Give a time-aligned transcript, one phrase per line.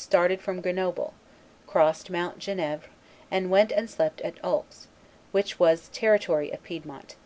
[0.00, 1.12] started from Grenoble,
[1.66, 2.86] crossed Mount Genevre,
[3.32, 4.86] and went and slept at Oulx,
[5.32, 7.16] which was territory of Piedmont.